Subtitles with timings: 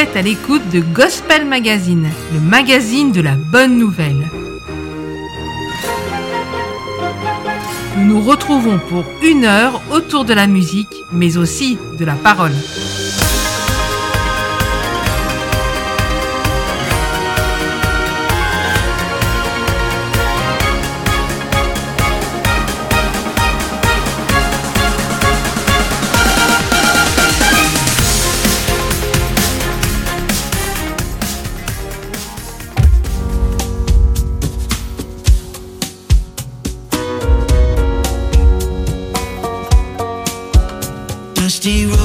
[0.00, 4.30] à l'écoute de Gospel Magazine, le magazine de la bonne nouvelle.
[7.98, 12.54] Nous nous retrouvons pour une heure autour de la musique, mais aussi de la parole.
[41.62, 41.99] Bonjour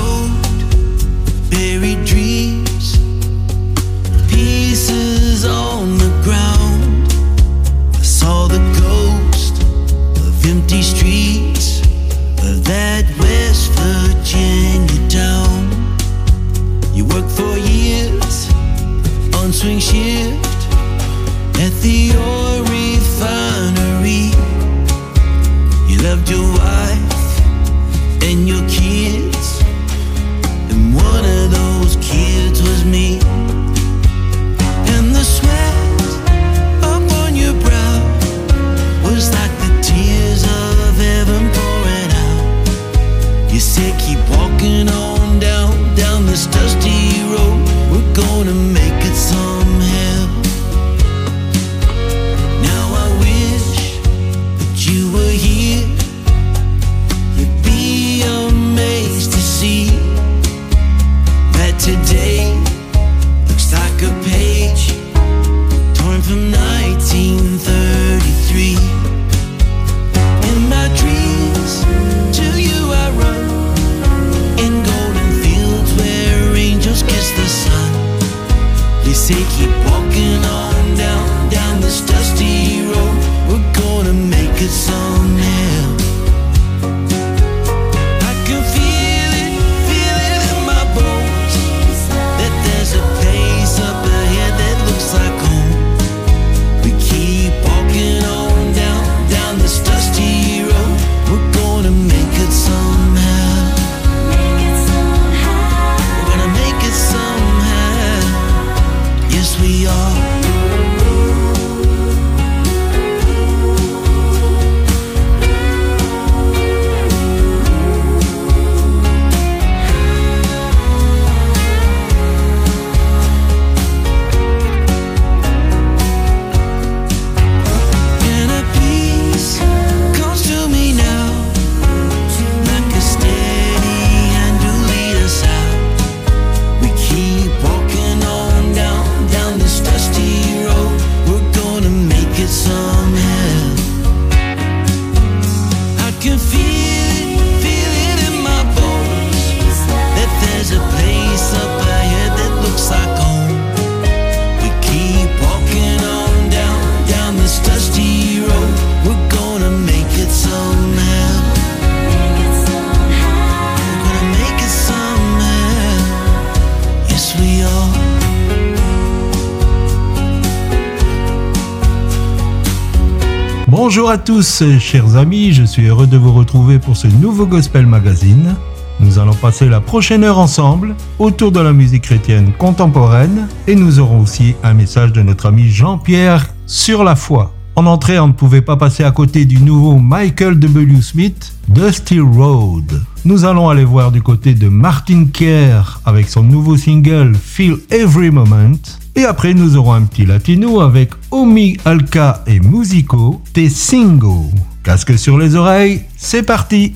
[174.16, 178.56] à tous, chers amis, je suis heureux de vous retrouver pour ce nouveau Gospel Magazine.
[179.02, 184.00] Nous allons passer la prochaine heure ensemble autour de la musique chrétienne contemporaine et nous
[184.00, 187.53] aurons aussi un message de notre ami Jean-Pierre sur la foi.
[187.76, 191.02] En entrée, on ne pouvait pas passer à côté du nouveau Michael W.
[191.02, 193.03] Smith, Dusty Road.
[193.26, 198.32] Nous allons aller voir du côté de Martin Kerr avec son nouveau single Feel Every
[198.32, 198.80] Moment.
[199.18, 204.52] Et après, nous aurons un petit latino avec Omi Alka et Musico, Te Singo.
[204.84, 206.94] Casque sur les oreilles, c'est parti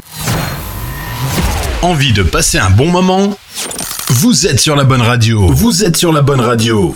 [1.82, 3.38] Envie de passer un bon moment?
[4.10, 5.48] Vous êtes sur la bonne radio.
[5.48, 6.94] Vous êtes sur la bonne radio.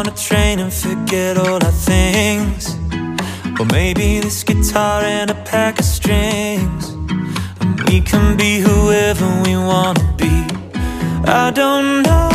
[0.00, 2.74] On a train and forget all our things.
[3.58, 6.88] Or maybe this guitar and a pack of strings.
[7.60, 10.36] And we can be whoever we wanna be.
[11.26, 12.29] I don't know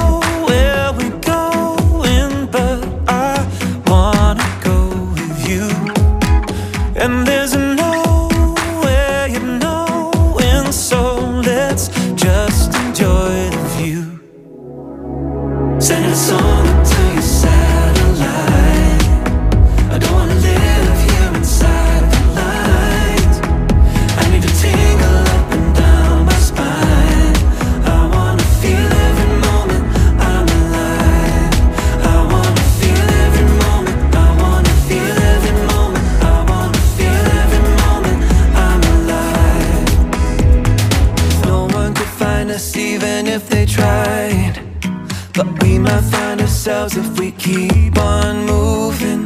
[46.68, 49.24] ourselves if we keep on moving.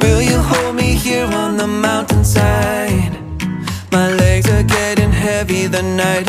[0.00, 3.12] Will you hold me here on the mountainside?
[3.92, 6.27] My legs are getting heavy, the night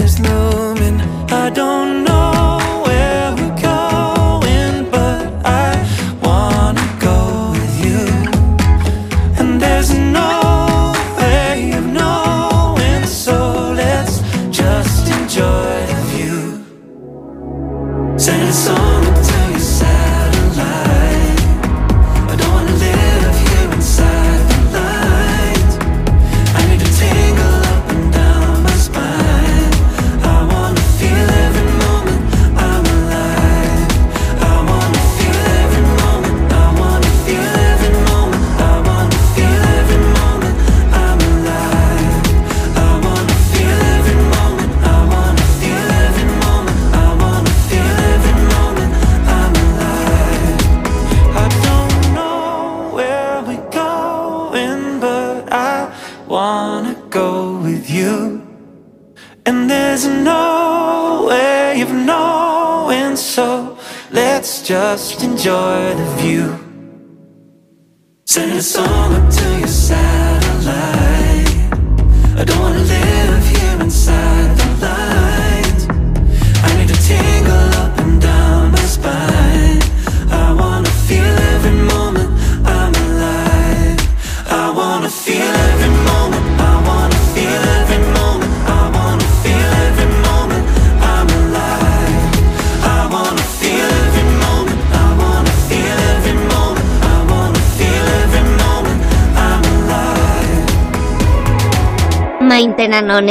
[103.10, 103.26] non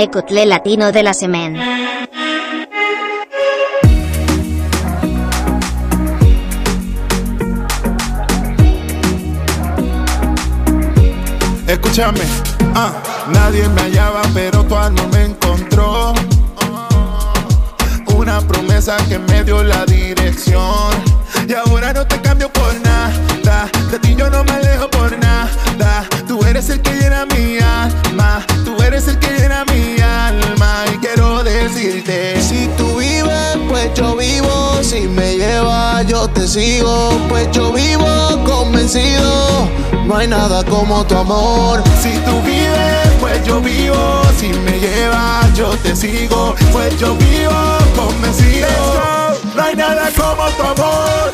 [0.49, 1.57] latino de la semaine.
[11.69, 12.25] Escúchame,
[12.75, 12.93] ah,
[13.29, 16.13] nadie me hallaba, pero tu alma me encontró.
[18.17, 20.91] Una promesa que me dio la dirección.
[21.47, 23.71] Y ahora no te cambio por nada.
[23.93, 24.58] De ti yo no me
[33.99, 34.79] yo vivo.
[34.83, 37.11] Si me llevas, yo te sigo.
[37.29, 38.07] Pues yo vivo
[38.45, 39.69] convencido.
[40.07, 41.83] No hay nada como tu amor.
[42.01, 44.23] Si tú vives, pues yo vivo.
[44.39, 46.55] Si me llevas, yo te sigo.
[46.73, 48.69] Pues yo vivo convencido.
[49.57, 51.33] No hay nada como tu amor.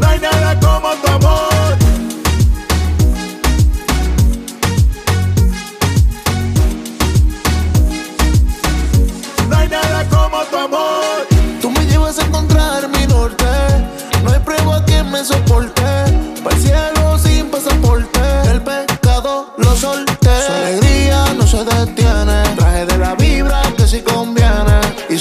[0.00, 1.51] No hay nada como tu amor.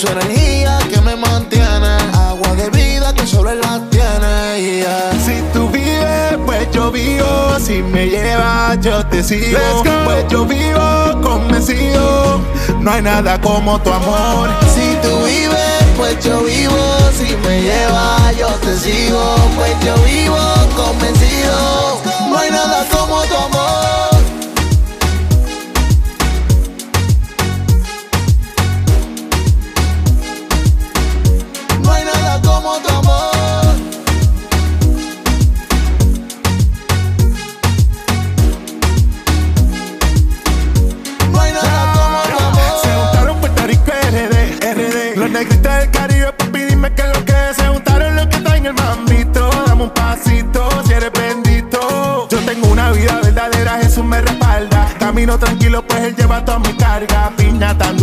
[0.01, 1.96] Su energía que me mantiene.
[2.13, 4.79] Agua de vida que solo él la tiene.
[4.79, 5.12] yeah.
[5.24, 7.60] Si tú vives, pues yo vivo.
[7.60, 9.60] Si me llevas, yo te sigo.
[10.05, 12.41] Pues yo vivo convencido.
[12.79, 14.50] No hay nada como tu amor.
[14.74, 16.81] Si tú vives, pues yo vivo.
[17.15, 19.36] Si me llevas, yo te sigo.
[19.55, 20.39] Pues yo vivo
[20.75, 22.01] convencido.
[22.27, 24.11] No hay nada como tu amor.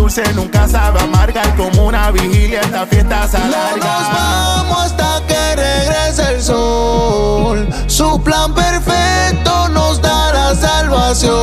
[0.09, 1.43] Dulce, nunca sabe amarga.
[1.45, 4.09] Y como una vigilia, esta fiesta se No nos alarga.
[4.13, 7.69] vamos hasta que regrese el sol.
[7.87, 11.37] Su plan perfecto nos dará salvación.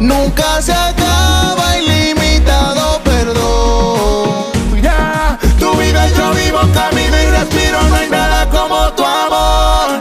[0.00, 4.82] Nunca se acaba ilimitado perdón.
[4.82, 7.82] Ya, tú vives, yo vivo, camino y respiro.
[7.88, 10.00] No hay nada como tu amor.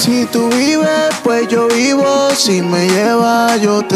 [0.00, 2.30] Si tú vives, pues yo vivo.
[2.34, 3.47] Si me llevas,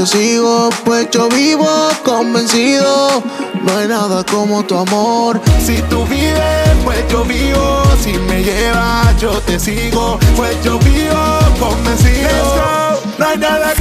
[0.02, 0.70] yo sigo.
[0.84, 1.68] Pues yo vivo
[2.02, 3.22] convencido.
[3.62, 5.40] No hay nada como tu amor.
[5.64, 7.84] Si tú vives, pues yo vivo.
[8.02, 10.18] Si me llevas, yo te sigo.
[10.36, 13.00] Pues yo vivo convencido.
[13.18, 13.72] No hay nada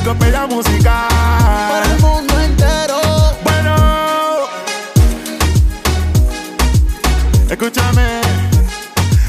[0.00, 1.08] una enciclopedia musical.
[1.68, 3.00] Para el mundo entero.
[3.44, 3.76] Bueno,
[7.48, 8.20] escúchame.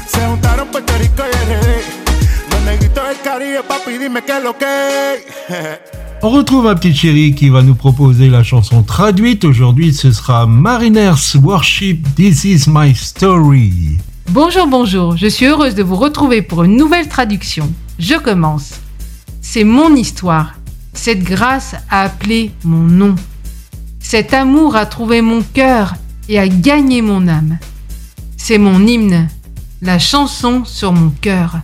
[0.06, 2.52] Se juntaron Puerto Rico y RD.
[2.52, 5.78] Los negritos del Caribe, papi, dime qué es lo que es.
[6.24, 9.44] On retrouve ma petite chérie qui va nous proposer la chanson traduite.
[9.44, 13.98] Aujourd'hui, ce sera Mariners Worship This Is My Story.
[14.28, 17.68] Bonjour, bonjour, je suis heureuse de vous retrouver pour une nouvelle traduction.
[17.98, 18.74] Je commence.
[19.40, 20.54] C'est mon histoire.
[20.92, 23.14] Cette grâce a appelé mon nom.
[23.98, 25.94] Cet amour a trouvé mon cœur
[26.28, 27.58] et a gagné mon âme.
[28.36, 29.28] C'est mon hymne,
[29.80, 31.58] la chanson sur mon cœur.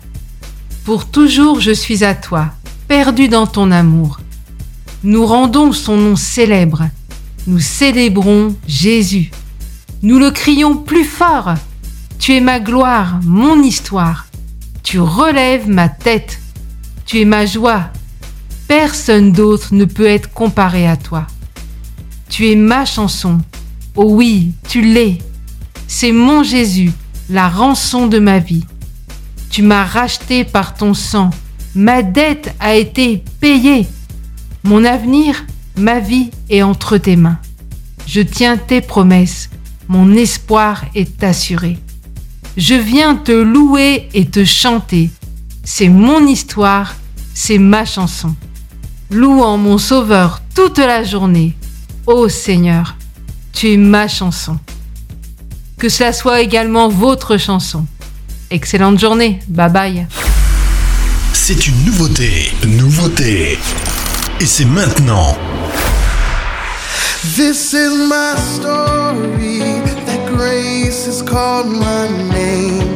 [0.85, 2.53] Pour toujours je suis à toi,
[2.89, 4.21] perdu dans ton amour.
[5.05, 6.89] Nous rendons son nom célèbre.
[7.47, 9.31] Nous célébrons Jésus.
[10.03, 11.55] Nous le crions plus fort.
[12.19, 14.27] Tu es ma gloire, mon histoire.
[14.83, 16.41] Tu relèves ma tête.
[17.07, 17.91] Tu es ma joie.
[18.69, 21.27] Personne d'autre ne peut être comparé à toi.
[22.29, 23.41] Tu es ma chanson.
[23.97, 25.17] Oh oui, tu l'es.
[25.87, 26.93] C'est mon Jésus,
[27.31, 28.67] la rançon de ma vie.
[29.49, 31.31] Tu m'as racheté par ton sang.
[31.75, 33.87] Ma dette a été payée.
[34.65, 35.47] Mon avenir,
[35.79, 37.39] ma vie est entre tes mains.
[38.07, 39.49] Je tiens tes promesses.
[39.89, 41.79] Mon espoir est assuré.
[42.59, 45.09] Je viens te louer et te chanter.
[45.65, 46.97] C'est mon histoire,
[47.33, 48.35] c'est ma chanson.
[49.11, 51.57] Louant mon Sauveur toute la journée.
[52.07, 52.95] Ô Seigneur,
[53.55, 54.59] tu es ma chanson.
[55.79, 57.87] Que cela soit également votre chanson.
[58.51, 60.07] Excellente journée, bye bye.
[61.33, 62.53] C'est une nouveauté.
[62.67, 63.59] Nouveauté.
[64.41, 65.39] Et c'est maintenant.
[67.35, 69.81] This is my story.
[70.05, 72.95] That grace has called my name.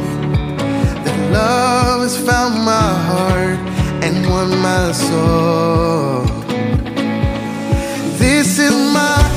[1.05, 3.72] That love has found my heart
[4.05, 6.23] and won my soul.
[8.19, 9.32] This is my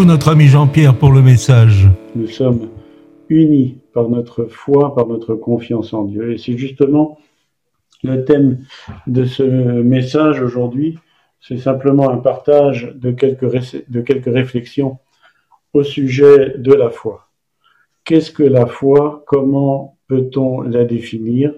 [0.00, 1.86] notre ami Jean-Pierre pour le message?
[2.16, 2.70] Nous sommes
[3.28, 6.32] unis par notre foi, par notre confiance en Dieu.
[6.32, 7.18] Et c'est justement
[8.02, 8.64] le thème
[9.06, 10.98] de ce message aujourd'hui.
[11.40, 13.44] C'est simplement un partage de quelques,
[13.88, 14.98] de quelques réflexions
[15.74, 17.28] au sujet de la foi.
[18.04, 19.22] Qu'est-ce que la foi?
[19.26, 21.52] Comment peut-on la définir?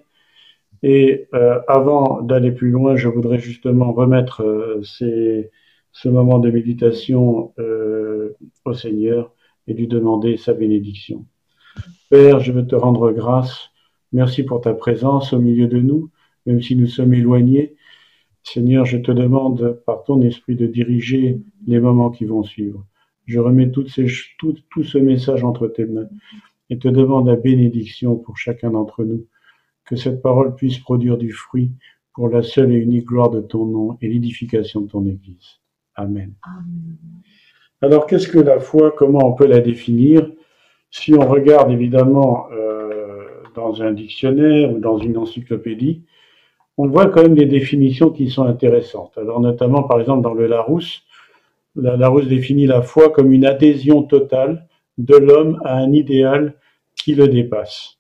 [0.83, 5.51] Et euh, avant d'aller plus loin, je voudrais justement remettre euh, ces,
[5.95, 9.33] ce moment de méditation euh, au Seigneur
[9.67, 11.25] et lui demander sa bénédiction.
[12.11, 13.71] Père, je veux te rendre grâce.
[14.13, 16.11] Merci pour ta présence au milieu de nous,
[16.47, 17.77] même si nous sommes éloignés.
[18.43, 22.85] Seigneur, je te demande par ton esprit de diriger les moments qui vont suivre.
[23.27, 24.07] Je remets toutes ces,
[24.39, 26.09] tout, tout ce message entre tes mains
[26.71, 29.27] et te demande la bénédiction pour chacun d'entre nous,
[29.85, 31.71] que cette parole puisse produire du fruit
[32.15, 35.61] pour la seule et unique gloire de ton nom et l'édification de ton Église.
[35.97, 36.33] Amen.
[37.83, 40.31] Alors, qu'est-ce que la foi Comment on peut la définir?
[40.91, 46.03] Si on regarde évidemment euh, dans un dictionnaire ou dans une encyclopédie,
[46.77, 49.17] on voit quand même des définitions qui sont intéressantes.
[49.17, 51.03] Alors, notamment, par exemple, dans le Larousse,
[51.77, 56.55] la Larousse définit la foi comme une adhésion totale de l'homme à un idéal
[56.97, 57.99] qui le dépasse.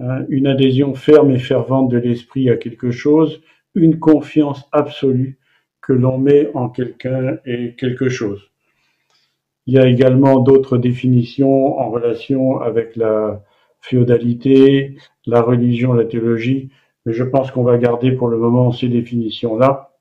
[0.00, 3.42] Hein, une adhésion ferme et fervente de l'esprit à quelque chose,
[3.74, 5.38] une confiance absolue
[5.88, 8.50] que l'on met en quelqu'un et quelque chose.
[9.66, 13.42] Il y a également d'autres définitions en relation avec la
[13.80, 14.96] féodalité,
[15.26, 16.68] la religion, la théologie,
[17.06, 19.94] mais je pense qu'on va garder pour le moment ces définitions-là.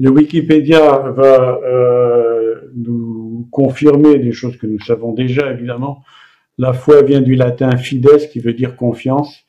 [0.00, 6.02] Le Wikipédia va euh, nous confirmer des choses que nous savons déjà, évidemment.
[6.58, 9.44] La foi vient du latin fides, qui veut dire confiance,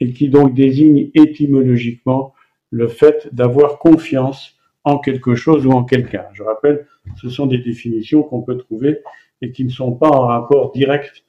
[0.00, 2.32] et qui donc désigne étymologiquement
[2.70, 6.26] le fait d'avoir confiance en quelque chose ou en quelqu'un.
[6.32, 6.86] Je rappelle,
[7.20, 9.00] ce sont des définitions qu'on peut trouver
[9.42, 11.24] et qui ne sont pas en rapport direct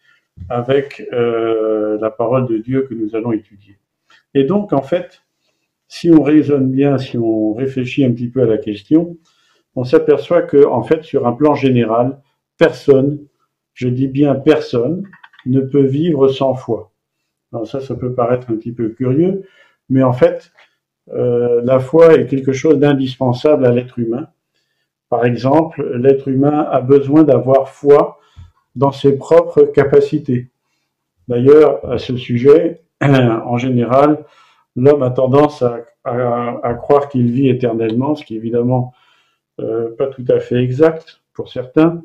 [0.49, 3.79] avec euh, la parole de Dieu que nous allons étudier.
[4.33, 5.23] Et donc, en fait,
[5.87, 9.17] si on raisonne bien, si on réfléchit un petit peu à la question,
[9.75, 12.21] on s'aperçoit que, en fait, sur un plan général,
[12.57, 13.19] personne,
[13.73, 15.03] je dis bien personne,
[15.45, 16.91] ne peut vivre sans foi.
[17.53, 19.43] Alors ça, ça peut paraître un petit peu curieux,
[19.89, 20.51] mais en fait,
[21.13, 24.27] euh, la foi est quelque chose d'indispensable à l'être humain.
[25.09, 28.19] Par exemple, l'être humain a besoin d'avoir foi
[28.75, 30.49] dans ses propres capacités.
[31.27, 34.25] D'ailleurs, à ce sujet, en général,
[34.75, 38.93] l'homme a tendance à, croire qu'il vit éternellement, ce qui est évidemment
[39.59, 42.01] euh, pas tout à fait exact pour certains.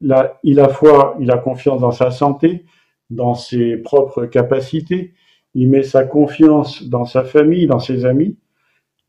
[0.00, 2.64] Il a foi, il a confiance dans sa santé,
[3.10, 5.14] dans ses propres capacités,
[5.54, 8.36] il met sa confiance dans sa famille, dans ses amis.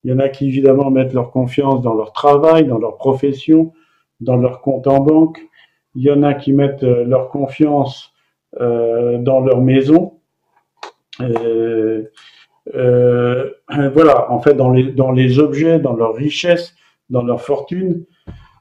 [0.06, 3.74] Il y en a qui évidemment mettent leur confiance dans leur travail, dans leur profession,
[4.20, 5.42] dans leur compte en banque.
[5.96, 8.14] Il y en a qui mettent euh, leur confiance
[8.62, 10.20] euh, dans leur maison.
[11.22, 12.04] Euh,
[12.68, 16.76] voilà, en fait, dans les, objets, dans leur richesse,
[17.10, 18.06] dans leur fortune,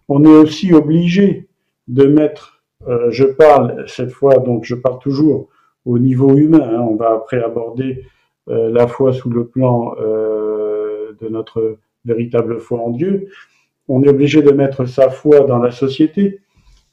[0.09, 1.50] on est aussi obligé
[1.88, 2.62] de mettre,
[3.11, 5.48] je parle cette fois, donc je parle toujours
[5.85, 8.04] au niveau humain, hein, on va après aborder
[8.46, 9.94] la foi sous le plan
[11.20, 13.29] de notre véritable foi en Dieu,
[13.88, 16.40] on est obligé de mettre sa foi dans la société,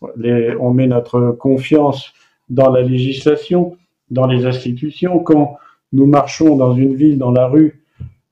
[0.01, 2.13] on met notre confiance
[2.49, 3.77] dans la législation,
[4.09, 5.57] dans les institutions, quand
[5.93, 7.81] nous marchons dans une ville, dans la rue,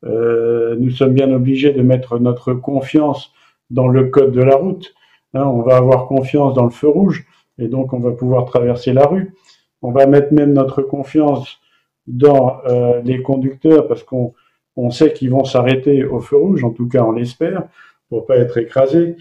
[0.06, 3.32] euh, nous sommes bien obligés de mettre notre confiance
[3.69, 4.93] dans le code de la route.
[5.34, 7.25] Hein, on va avoir confiance dans le feu rouge
[7.58, 9.34] et donc on va pouvoir traverser la rue.
[9.82, 11.60] On va mettre même notre confiance
[12.08, 14.34] dans euh, les conducteurs parce qu'on
[14.75, 17.63] on sait qu'ils vont s'arrêter au feu rouge, en tout cas on l'espère,
[18.10, 19.15] pour pas être écrasé.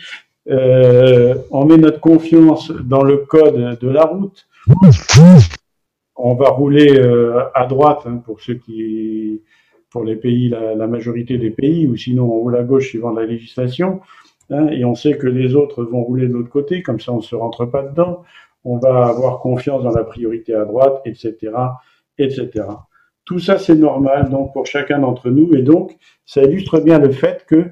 [0.49, 4.47] Euh, on met notre confiance dans le code de la route
[6.19, 9.41] on va rouler euh, à droite hein, pour ceux qui,
[9.91, 13.25] pour les pays, la, majorité des pays, ou sinon on roule à gauche suivant la
[13.25, 14.01] législation.
[14.51, 17.19] Hein, et on sait que les autres vont rouler de l'autre côté, comme ça on
[17.19, 18.25] ne se rentre pas dedans.
[18.65, 21.53] On va avoir confiance dans la priorité à droite, etc.,
[22.19, 22.65] etc.
[23.29, 27.11] Tout ça c'est normal donc pour chacun d'entre nous, et donc ça illustre bien le
[27.11, 27.67] fait que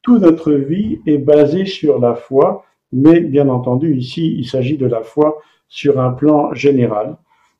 [0.00, 4.86] toute notre vie est basée sur la foi, mais bien entendu ici il s'agit de
[4.86, 7.16] la foi sur un plan général.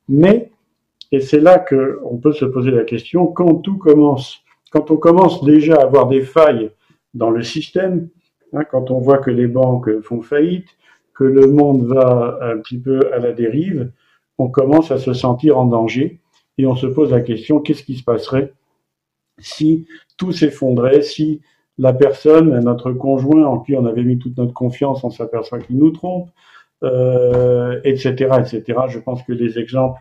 [0.09, 0.53] Mais,
[1.11, 5.43] et c'est là qu'on peut se poser la question, quand tout commence, quand on commence
[5.43, 6.71] déjà à avoir des failles
[7.13, 8.09] dans le système,
[8.53, 10.69] hein, quand on voit que les banques font faillite,
[11.13, 13.91] que le monde va un petit peu à la dérive,
[14.39, 16.22] on commence à se sentir en danger
[16.59, 18.53] et on se pose la question qu'est-ce qui se passerait
[19.39, 19.87] si
[20.17, 21.41] tout s'effondrait, si
[21.79, 25.79] la personne, notre conjoint en qui on avait mis toute notre confiance, on s'aperçoit qu'il
[25.79, 26.31] nous trompe,
[26.83, 28.81] euh, etc., etc.
[28.89, 30.01] Je pense que les exemples,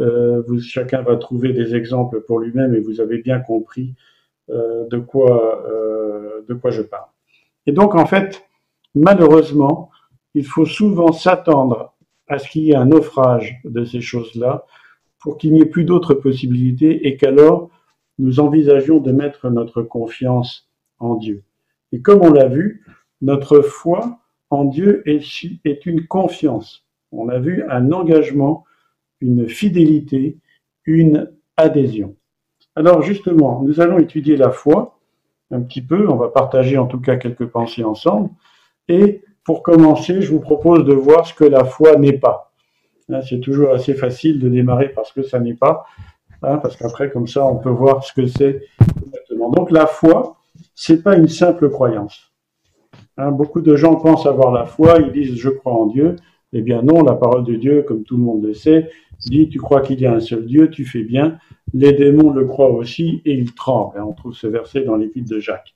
[0.00, 3.94] euh, chacun va trouver des exemples pour lui-même et vous avez bien compris
[4.50, 5.64] euh, de quoi
[6.48, 7.08] de quoi je parle.
[7.66, 8.46] Et donc en fait,
[8.94, 9.90] malheureusement,
[10.34, 11.94] il faut souvent s'attendre
[12.26, 14.64] à ce qu'il y ait un naufrage de ces choses-là
[15.20, 17.70] pour qu'il n'y ait plus d'autres possibilités et qu'alors
[18.18, 21.42] nous envisagions de mettre notre confiance en Dieu.
[21.92, 22.84] Et comme on l'a vu,
[23.22, 26.84] notre foi en Dieu est, une confiance.
[27.12, 28.64] On a vu un engagement,
[29.20, 30.38] une fidélité,
[30.84, 32.16] une adhésion.
[32.74, 34.98] Alors justement, nous allons étudier la foi
[35.50, 38.30] un petit peu, on va partager en tout cas quelques pensées ensemble,
[38.88, 42.47] et pour commencer, je vous propose de voir ce que la foi n'est pas.
[43.10, 45.86] Hein, c'est toujours assez facile de démarrer parce que ça n'est pas,
[46.42, 48.62] hein, parce qu'après, comme ça, on peut voir ce que c'est
[49.04, 49.50] exactement.
[49.50, 50.36] Donc la foi,
[50.74, 52.32] c'est pas une simple croyance.
[53.16, 56.16] Hein, beaucoup de gens pensent avoir la foi, ils disent je crois en Dieu.
[56.52, 58.88] Eh bien non, la parole de Dieu, comme tout le monde le sait,
[59.26, 61.38] dit tu crois qu'il y a un seul Dieu, tu fais bien.
[61.74, 64.00] Les démons le croient aussi et ils tremblent.
[64.00, 65.74] On trouve ce verset dans l'épître de Jacques.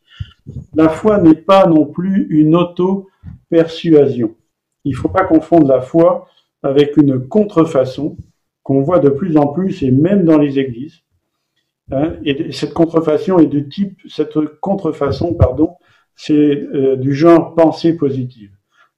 [0.75, 4.35] La foi n'est pas non plus une auto-persuasion.
[4.85, 6.29] Il ne faut pas confondre la foi
[6.63, 8.17] avec une contrefaçon
[8.63, 11.03] qu'on voit de plus en plus et même dans les églises.
[11.91, 15.75] Hein, et cette contrefaçon est du type, cette contrefaçon, pardon,
[16.15, 18.51] c'est euh, du genre pensée positive.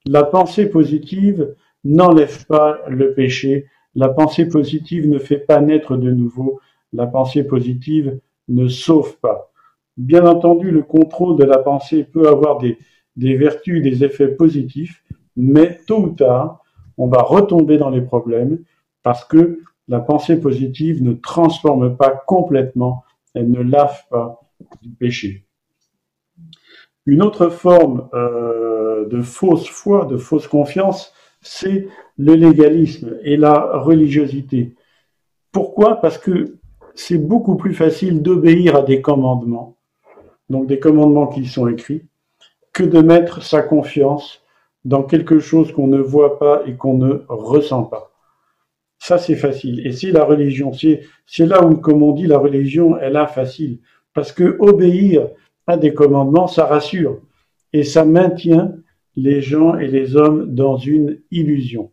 [0.06, 3.66] La pensée positive n'enlève pas le péché.
[3.94, 6.60] La pensée positive ne fait pas naître de nouveau.
[6.92, 9.50] La pensée positive ne sauve pas.
[9.96, 15.02] Bien entendu, le contrôle de la pensée peut avoir des vertus, des effets positifs,
[15.36, 16.63] mais tôt ou tard,
[16.98, 18.58] on va retomber dans les problèmes
[19.02, 23.04] parce que la pensée positive ne transforme pas complètement,
[23.34, 24.40] elle ne lave pas
[24.82, 25.44] du péché.
[27.06, 33.78] Une autre forme euh, de fausse foi, de fausse confiance, c'est le légalisme et la
[33.78, 34.74] religiosité.
[35.52, 36.00] Pourquoi?
[36.00, 36.56] Parce que
[36.94, 39.76] c'est beaucoup plus facile d'obéir à des commandements,
[40.48, 42.06] donc des commandements qui sont écrits,
[42.72, 44.43] que de mettre sa confiance
[44.84, 48.12] dans quelque chose qu'on ne voit pas et qu'on ne ressent pas.
[48.98, 49.86] Ça, c'est facile.
[49.86, 50.72] Et c'est la religion.
[50.72, 53.80] C'est là où, comme on dit, la religion est là facile.
[54.14, 55.28] Parce que obéir
[55.66, 57.20] à des commandements, ça rassure.
[57.72, 58.72] Et ça maintient
[59.16, 61.92] les gens et les hommes dans une illusion.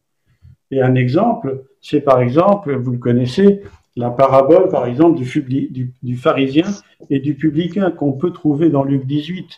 [0.69, 3.61] Et un exemple, c'est par exemple, vous le connaissez,
[3.95, 6.65] la parabole, par exemple, du, du pharisien
[7.09, 9.49] et du publicain qu'on peut trouver dans Luc 18.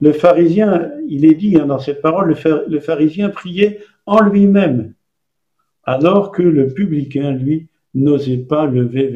[0.00, 2.36] Le pharisien, il est dit hein, dans cette parole,
[2.68, 4.94] le, pharisien priait en lui-même,
[5.84, 9.10] alors que le publicain, lui, n'osait pas lever,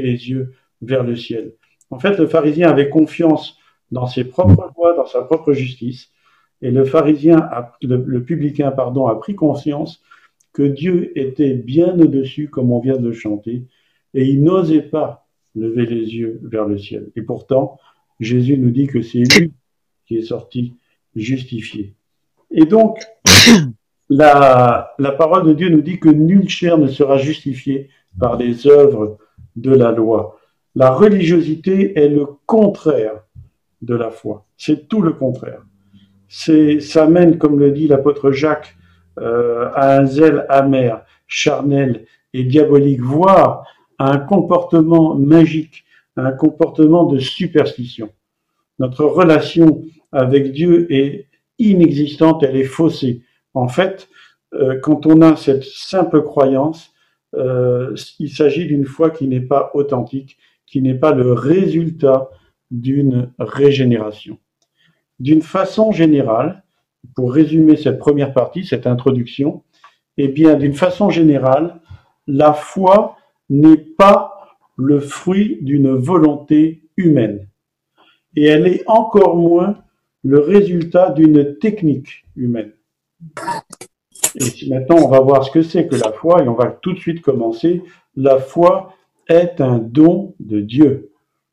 [0.00, 0.52] les yeux
[0.82, 1.52] vers le ciel.
[1.90, 3.56] En fait, le pharisien avait confiance
[3.92, 6.10] dans ses propres lois, dans sa propre justice,
[6.60, 7.48] et le pharisien,
[7.82, 10.02] le, publicain, pardon, a pris conscience
[10.52, 13.64] que Dieu était bien au-dessus, comme on vient de le chanter,
[14.14, 17.10] et il n'osait pas lever les yeux vers le ciel.
[17.14, 17.78] Et pourtant,
[18.18, 19.52] Jésus nous dit que c'est lui
[20.06, 20.74] qui est sorti
[21.14, 21.94] justifié.
[22.50, 22.98] Et donc,
[24.08, 28.66] la, la parole de Dieu nous dit que nulle chair ne sera justifiée par les
[28.66, 29.18] œuvres
[29.56, 30.38] de la loi.
[30.74, 33.22] La religiosité est le contraire
[33.82, 34.44] de la foi.
[34.56, 35.62] C'est tout le contraire.
[36.28, 38.76] C'est, ça mène, comme le dit l'apôtre Jacques,
[39.20, 43.64] euh, à un zèle amer, charnel et diabolique, voire
[43.98, 45.84] à un comportement magique,
[46.16, 48.10] à un comportement de superstition.
[48.78, 49.82] Notre relation
[50.12, 53.22] avec Dieu est inexistante, elle est faussée.
[53.54, 54.08] En fait,
[54.54, 56.92] euh, quand on a cette simple croyance,
[57.34, 62.30] euh, il s'agit d'une foi qui n'est pas authentique, qui n'est pas le résultat
[62.70, 64.38] d'une régénération.
[65.20, 66.64] D'une façon générale,
[67.14, 69.62] pour résumer cette première partie, cette introduction,
[70.16, 71.80] eh bien, d'une façon générale,
[72.26, 73.16] la foi
[73.50, 77.46] n'est pas le fruit d'une volonté humaine
[78.36, 79.76] et elle est encore moins
[80.22, 82.72] le résultat d'une technique humaine.
[84.36, 86.92] Et maintenant on va voir ce que c'est que la foi, et on va tout
[86.92, 87.82] de suite commencer,
[88.16, 88.94] la foi
[89.28, 91.10] est un don de Dieu.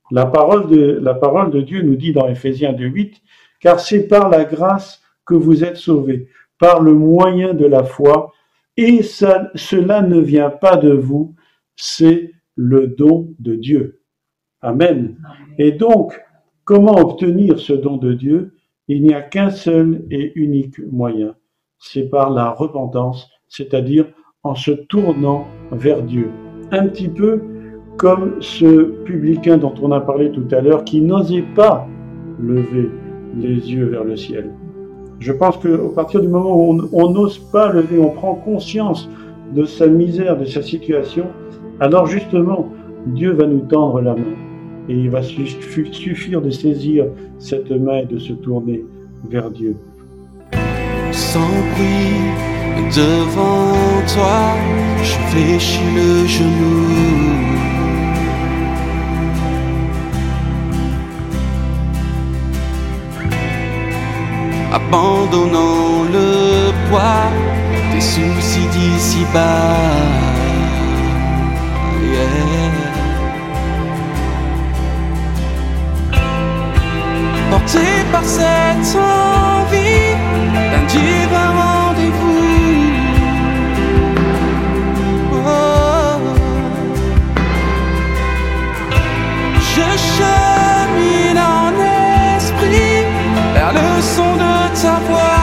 [0.09, 3.21] La parole de, la parole de Dieu nous dit dans Ephésiens 2.8,
[3.59, 6.27] car c'est par la grâce que vous êtes sauvés,
[6.59, 8.33] par le moyen de la foi,
[8.77, 11.35] et ça, cela ne vient pas de vous,
[11.75, 14.01] c'est le don de Dieu.
[14.61, 15.17] Amen.
[15.57, 16.19] Et donc,
[16.63, 18.53] Comment obtenir ce don de Dieu?
[18.87, 21.33] Il n'y a qu'un seul et unique moyen,
[21.79, 24.05] c'est par la repentance, c'est-à-dire
[24.43, 26.29] en se tournant vers Dieu.
[26.71, 27.41] Un petit peu
[27.97, 31.87] comme ce publicain dont on a parlé tout à l'heure qui n'osait pas
[32.39, 32.91] lever
[33.35, 34.51] les yeux vers le ciel.
[35.17, 39.09] Je pense qu'à partir du moment où on n'ose pas lever, on prend conscience
[39.55, 41.25] de sa misère, de sa situation,
[41.79, 42.69] alors justement,
[43.07, 44.50] Dieu va nous tendre la main
[44.91, 47.05] et il va suffire de saisir
[47.39, 48.83] cette main et de se tourner
[49.29, 49.75] vers Dieu.
[51.11, 53.73] Sans bruit devant
[54.13, 54.41] toi,
[55.01, 56.81] je fléchis le genou.
[64.73, 67.29] Abandonnant le poids
[67.93, 70.30] des soucis d'ici-bas.
[77.51, 77.79] Porté
[78.13, 80.15] par cette envie
[80.71, 82.91] d'un divin rendez-vous.
[85.33, 86.19] Oh.
[89.59, 91.73] Je chemine en
[92.37, 93.05] esprit
[93.53, 95.40] vers le son de ta voix.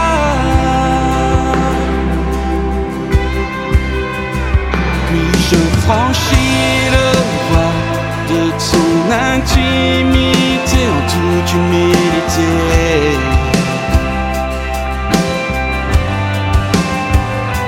[9.09, 12.51] Ton intimité en toute humilité.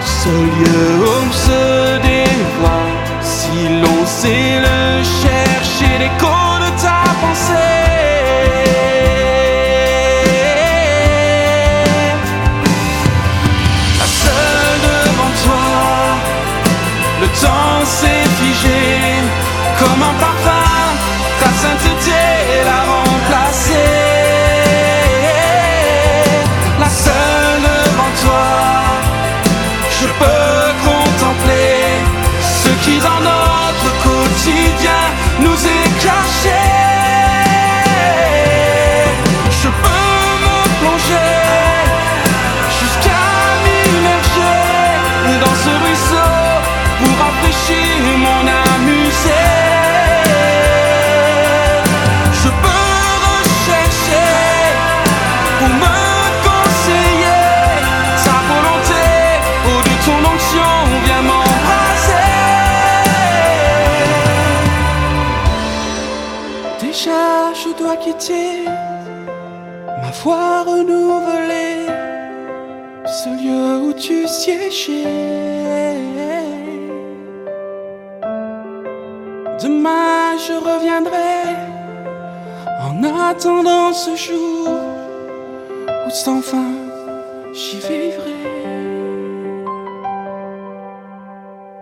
[0.03, 4.70] Seul lieu où se dévoile, si l'on sait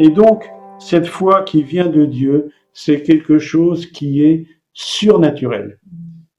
[0.00, 0.44] Et donc,
[0.78, 5.80] cette foi qui vient de Dieu, c'est quelque chose qui est surnaturel.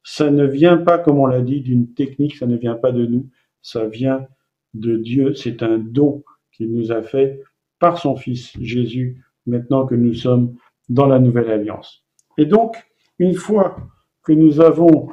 [0.03, 3.05] Ça ne vient pas, comme on l'a dit, d'une technique, ça ne vient pas de
[3.05, 3.29] nous,
[3.61, 4.25] ça vient
[4.73, 5.33] de Dieu.
[5.35, 7.41] C'est un don qu'il nous a fait
[7.79, 10.55] par son Fils Jésus, maintenant que nous sommes
[10.87, 12.05] dans la nouvelle alliance.
[12.37, 12.77] Et donc,
[13.19, 13.75] une fois
[14.23, 15.09] que nous avons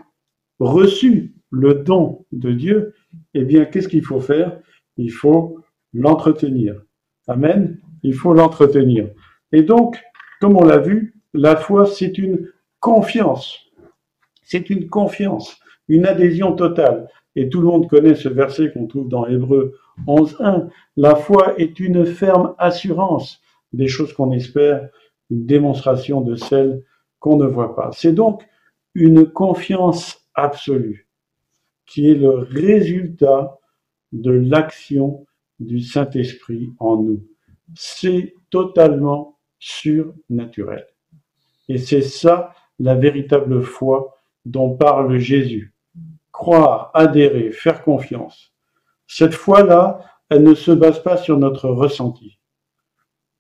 [0.59, 2.95] reçu le don de Dieu,
[3.35, 4.61] eh bien, qu'est-ce qu'il faut faire?
[4.97, 5.61] Il faut
[5.93, 6.81] l'entretenir.
[7.27, 7.81] Amen.
[8.07, 9.09] Il faut l'entretenir.
[9.51, 10.01] Et donc,
[10.41, 13.59] comme on l'a vu, la foi, c'est une confiance.
[14.45, 17.09] C'est une confiance, une adhésion totale.
[17.35, 20.69] Et tout le monde connaît ce verset qu'on trouve dans Hébreu 11.1.
[20.97, 23.41] La foi est une ferme assurance
[23.73, 24.89] des choses qu'on espère,
[25.31, 26.85] une démonstration de celles
[27.19, 27.91] qu'on ne voit pas.
[27.93, 28.47] C'est donc
[28.95, 31.09] une confiance absolue
[31.87, 33.59] qui est le résultat
[34.13, 35.27] de l'action
[35.59, 37.25] du Saint-Esprit en nous.
[37.75, 40.87] C'est totalement surnaturel.
[41.69, 45.75] Et c'est ça la véritable foi dont parle Jésus.
[46.33, 48.53] Croire, adhérer, faire confiance.
[49.07, 52.39] Cette foi-là, elle ne se base pas sur notre ressenti.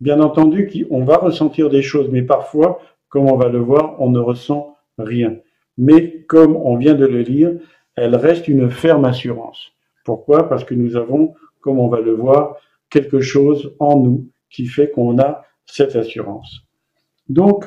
[0.00, 4.10] Bien entendu, on va ressentir des choses, mais parfois, comme on va le voir, on
[4.10, 5.36] ne ressent rien.
[5.78, 7.52] Mais comme on vient de le lire,
[7.96, 9.72] elle reste une ferme assurance.
[10.04, 10.48] Pourquoi?
[10.48, 12.56] Parce que nous avons, comme on va le voir,
[12.90, 16.62] quelque chose en nous qui fait qu'on a cette assurance.
[17.28, 17.66] Donc,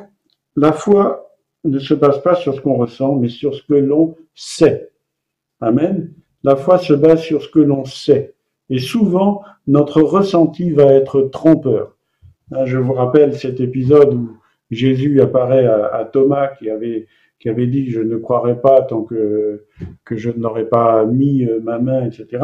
[0.56, 1.30] la foi
[1.64, 4.92] ne se base pas sur ce qu'on ressent, mais sur ce que l'on sait.
[5.60, 6.14] Amen.
[6.44, 8.34] La foi se base sur ce que l'on sait.
[8.70, 11.98] Et souvent, notre ressenti va être trompeur.
[12.66, 14.38] Je vous rappelle cet épisode où
[14.72, 17.08] Jésus apparaît à, Thomas qui avait,
[17.40, 19.66] qui avait dit je ne croirai pas tant que,
[20.06, 22.44] que je n'aurais pas mis euh, ma main, etc.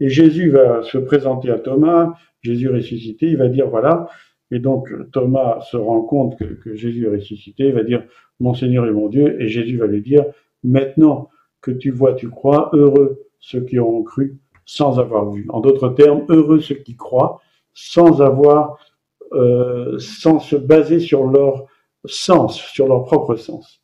[0.00, 4.08] Et Jésus va se présenter à Thomas, Jésus ressuscité, il va dire voilà,
[4.50, 8.04] et donc Thomas se rend compte que, Jésus est ressuscité, il va dire
[8.40, 10.24] mon Seigneur et mon Dieu, et Jésus va lui dire
[10.62, 11.30] maintenant
[11.60, 15.46] que tu vois, tu crois, heureux ceux qui auront cru sans avoir vu.
[15.50, 17.40] En d'autres termes, heureux ceux qui croient
[17.74, 18.78] sans avoir,
[19.32, 21.66] euh, sans se baser sur leur
[22.04, 23.83] sens, sur leur propre sens.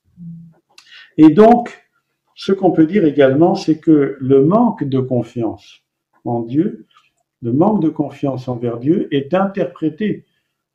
[1.16, 1.86] Et donc,
[2.34, 5.82] ce qu'on peut dire également, c'est que le manque de confiance
[6.24, 6.86] en Dieu,
[7.42, 10.24] le manque de confiance envers Dieu est interprété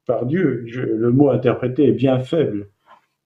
[0.06, 0.66] par Dieu.
[0.68, 2.70] le mot interprété est bien faible.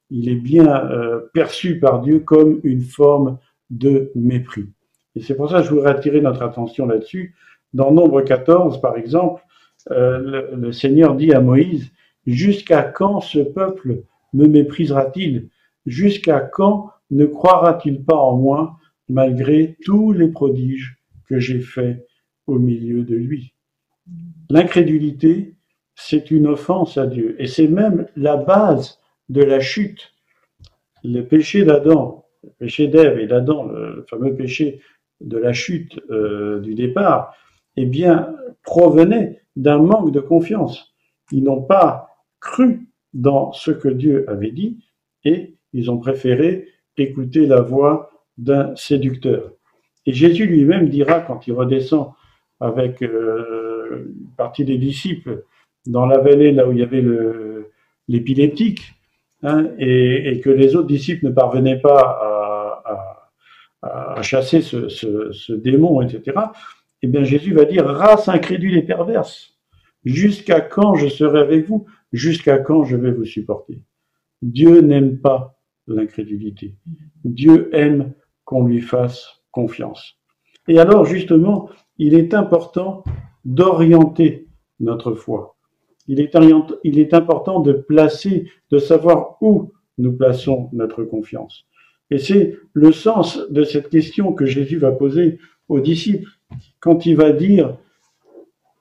[0.10, 3.38] Il est bien euh, perçu par Dieu comme une forme
[3.69, 4.69] de mépris.
[5.15, 7.36] Et c'est pour ça que je voudrais attirer notre attention là-dessus.
[7.74, 9.43] Dans Nombre 14, par exemple,
[9.91, 11.91] euh, le, Seigneur dit à Moïse,
[12.28, 15.50] Jusqu'à quand ce peuple me méprisera-t-il?
[15.86, 22.06] Jusqu'à quand ne croira-t-il pas en moi malgré tous les prodiges que j'ai faits
[22.48, 23.54] au milieu de lui?
[24.50, 25.56] L'incrédulité,
[25.95, 30.13] c'est une offense à Dieu et c'est même la base de la chute.
[31.04, 34.82] Le péché d'Adam, le péché d'Ève et d'Adam, le fameux péché
[35.22, 37.36] de la chute euh, du départ,
[37.76, 40.93] eh bien, provenait d'un manque de confiance.
[41.32, 44.86] Ils n'ont pas cru dans ce que Dieu avait dit
[45.24, 49.52] et ils ont préféré écouter la voix d'un séducteur.
[50.06, 52.13] Et Jésus lui-même dira quand il redescend
[52.60, 55.43] avec euh, une partie des disciples
[55.86, 57.04] dans la vallée là où il y avait
[58.08, 58.93] l'épileptique,
[59.43, 62.84] hein, et, que les autres disciples ne parvenaient pas
[63.82, 66.38] à, chasser ce, ce, ce, démon, etc.,
[67.02, 69.58] eh bien Jésus va dire, race incrédule et perverse,
[70.04, 71.86] jusqu'à quand je serai avec vous?
[72.12, 73.82] Jusqu'à quand je vais vous supporter?
[74.41, 75.59] Dieu n'aime pas
[75.93, 76.75] l'incrédulité.
[77.23, 78.13] Dieu aime
[78.45, 80.17] qu'on lui fasse confiance.
[80.67, 83.04] Et alors, justement, il est important
[83.45, 84.47] d'orienter
[84.80, 85.56] notre foi.
[86.08, 86.36] Il est,
[86.84, 91.65] il est important de placer, de savoir où nous plaçons notre confiance.
[92.12, 96.30] Et c'est le sens de cette question que Jésus va poser aux disciples
[96.80, 97.78] quand il va dire,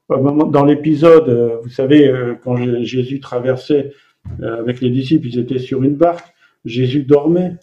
[0.09, 3.93] dans l'épisode, euh, vous savez, euh, quand Jésus traversait
[4.41, 7.57] euh, avec les disciples, ils étaient sur une barque, Jésus dormait,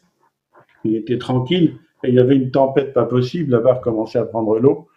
[0.83, 4.25] il était tranquille, et il y avait une tempête pas possible, la barque commençait à
[4.25, 4.87] prendre l'eau,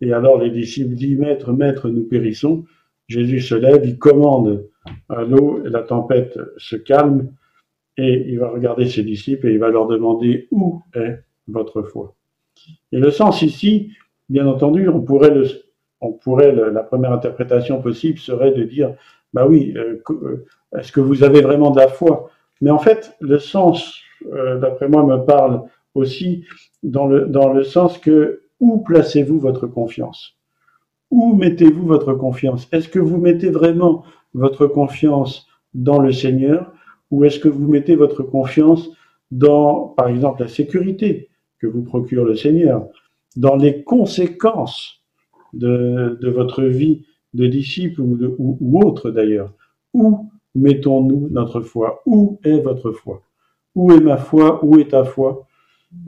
[0.00, 2.64] et alors les disciples disent, Maître, Maître, nous périssons.
[3.08, 4.68] Jésus se lève, il commande
[5.08, 7.30] à l'eau, et la tempête se calme,
[7.96, 11.18] et il va regarder ses disciples et il va leur demander où est
[11.48, 12.14] votre foi?
[12.92, 13.92] Et le sens ici,
[14.28, 15.46] bien entendu, on pourrait le,
[16.00, 18.94] on pourrait la première interprétation possible serait de dire,
[19.32, 20.46] bah oui, euh, euh,
[20.76, 22.30] est-ce que vous avez vraiment de la foi?
[22.60, 24.00] Mais en fait, le sens,
[24.32, 25.62] euh, d'après moi, me parle
[25.94, 26.44] aussi
[26.82, 30.36] dans le, dans le sens que où placez-vous votre confiance?
[31.10, 32.68] Où mettez-vous votre confiance?
[32.72, 34.04] Est-ce que vous mettez vraiment
[34.34, 36.72] votre confiance dans le Seigneur
[37.10, 38.90] ou est-ce que vous mettez votre confiance
[39.30, 41.28] dans, par exemple, la sécurité
[41.60, 42.88] que vous procure le Seigneur,
[43.36, 45.02] dans les conséquences
[45.52, 47.04] de, votre vie
[47.34, 49.52] de disciple ou, ou autre d'ailleurs?
[49.94, 53.22] Où mettons-nous notre foi Où est votre foi?
[53.74, 54.64] Où est ma foi?
[54.64, 55.46] Où est ta foi?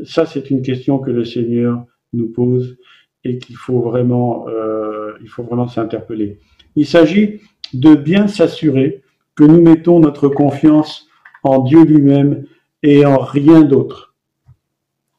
[0.04, 2.76] Ça, c'est une question que le Seigneur nous pose
[3.24, 6.38] et qu'il faut vraiment, euh, il s'interpeller.
[6.76, 7.40] Il s'agit
[7.74, 9.02] de bien s'assurer
[9.34, 11.08] que nous mettons notre confiance
[11.42, 12.44] en Dieu lui-même
[12.82, 14.14] et en rien d'autre.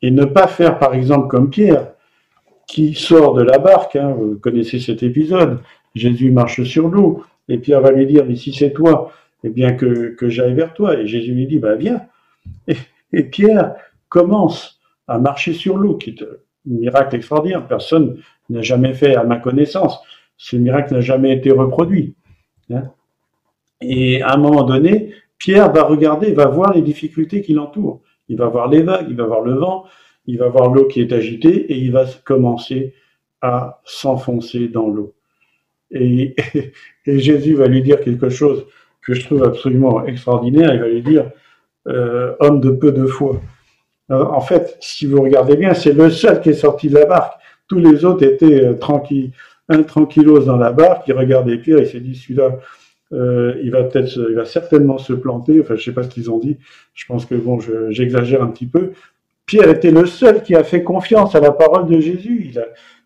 [0.01, 1.91] Et ne pas faire, par exemple, comme Pierre,
[2.67, 5.59] qui sort de la barque, hein, vous connaissez cet épisode,
[5.95, 9.11] Jésus marche sur l'eau, et Pierre va lui dire, mais si c'est toi,
[9.43, 10.99] eh bien que, que j'aille vers toi.
[10.99, 12.01] Et Jésus lui dit, bah viens.
[13.13, 13.75] Et, Pierre
[14.07, 16.23] commence à marcher sur l'eau, qui est
[16.65, 17.67] miracle extraordinaire.
[17.67, 19.99] Personne n'a jamais fait à ma connaissance.
[20.37, 22.15] Ce miracle n'a jamais été reproduit.
[22.71, 22.83] Hein.
[23.81, 28.01] Et à un moment donné, Pierre va regarder, va voir les difficultés qui l'entourent.
[28.27, 29.85] Il va voir les vagues, il va voir le vent,
[30.25, 32.93] il va voir l'eau qui est agitée et il va commencer
[33.41, 35.15] à s'enfoncer dans l'eau.
[35.91, 36.35] Et,
[37.07, 38.67] Jésus va lui dire quelque chose
[39.01, 40.73] que je trouve absolument extraordinaire.
[40.73, 41.31] Il va lui dire,
[41.87, 43.41] euh, homme de peu de foi.
[44.09, 47.39] en fait, si vous regardez bien, c'est le seul qui est sorti de la barque.
[47.67, 49.31] Tous les autres étaient euh, tranquilles,
[49.69, 51.07] un tranquillos dans la barque.
[51.07, 52.57] Il regardait Pierre, il s'est dit, celui-là,
[53.13, 55.59] euh, il va peut-être, il va certainement se planter.
[55.61, 56.57] Enfin, je sais pas ce qu'ils ont dit.
[56.95, 58.91] Je pense que bon, j'exagère un petit peu,
[59.49, 62.53] Pierre était le seul qui a fait confiance à la parole de Jésus.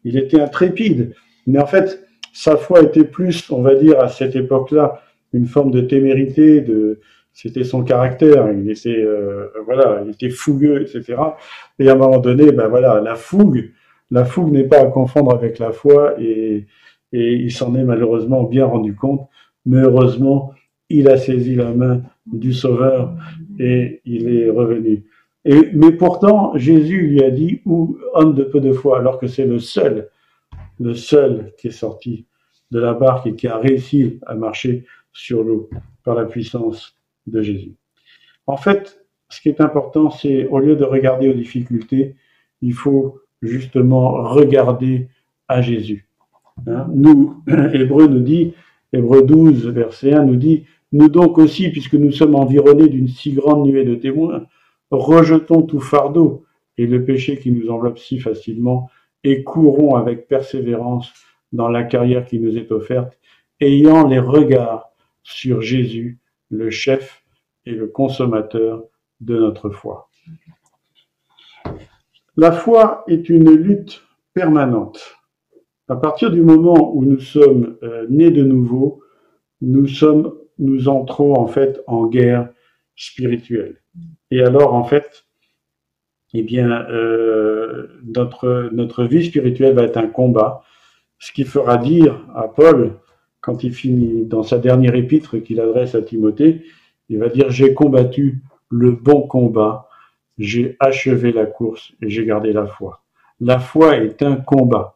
[0.04, 1.16] Il, était intrépide.
[1.48, 5.02] Mais en fait, sa foi était plus, on va dire, à cette époque-là,
[5.34, 7.00] une forme de témérité, de,
[7.34, 8.52] c'était son caractère.
[8.52, 11.16] Il était, euh, voilà, il était fougueux, etc.
[11.80, 13.72] Et à un moment donné, ben voilà, la fougue,
[14.12, 16.68] la fougue n'est pas à confondre avec la foi et,
[17.12, 19.28] et il s'en est malheureusement bien rendu compte.
[19.66, 20.54] Mais heureusement,
[20.90, 23.16] il a saisi la main du Sauveur
[23.60, 25.06] et il est revenu.
[25.46, 29.28] Et, mais pourtant, Jésus lui a dit, ou homme de peu de foi, alors que
[29.28, 30.10] c'est le seul,
[30.80, 32.26] le seul qui est sorti
[32.72, 35.70] de la barque et qui a réussi à marcher sur l'eau
[36.04, 36.98] par la puissance
[37.28, 37.76] de Jésus.
[38.48, 42.16] En fait, ce qui est important, c'est au lieu de regarder aux difficultés,
[42.62, 45.08] il faut justement regarder
[45.48, 46.08] à Jésus.
[46.68, 46.88] Hein?
[46.94, 47.42] nous,
[47.74, 48.54] Hébreu nous dit,
[48.92, 53.34] Hébreu 12, verset 1 nous dit, nous donc aussi, puisque nous sommes environnés d'une si
[53.34, 54.46] grande nuée de témoins,
[54.92, 56.46] rejetons tout fardeau
[56.78, 58.90] et le péché qui nous enveloppe si facilement
[59.24, 61.12] et courons avec persévérance
[61.52, 63.18] dans la carrière qui nous est offerte,
[63.60, 64.93] ayant les regards
[65.24, 66.20] sur Jésus,
[66.50, 67.24] le chef
[67.66, 68.84] et le consommateur
[69.22, 70.10] de notre foi.
[72.36, 74.04] La foi est une lutte
[74.34, 75.16] permanente.
[75.88, 79.02] À partir du moment où nous sommes euh, nés de nouveau,
[79.62, 82.50] nous sommes, nous entrons en fait en guerre
[82.96, 83.82] spirituelle.
[84.32, 85.26] Et alors en fait,
[86.34, 90.64] eh bien, euh, notre notre vie spirituelle va être un combat,
[91.20, 93.00] ce qui fera dire à Paul
[93.44, 96.64] quand il finit dans sa dernière épître qu'il adresse à Timothée,
[97.10, 99.90] il va dire j'ai combattu le bon combat,
[100.38, 103.04] j'ai achevé la course et j'ai gardé la foi.
[103.42, 104.96] La foi est un combat.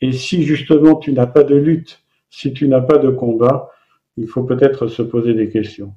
[0.00, 2.00] Et si justement tu n'as pas de lutte,
[2.30, 3.72] si tu n'as pas de combat,
[4.16, 5.92] il faut peut-être se poser des questions.